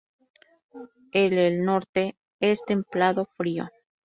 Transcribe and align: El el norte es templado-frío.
El 1.11 1.37
el 1.37 1.63
norte 1.63 2.17
es 2.39 2.63
templado-frío. 2.65 3.69